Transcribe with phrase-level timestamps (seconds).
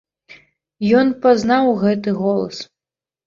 [0.99, 2.57] Ён пазнаў гэты голас.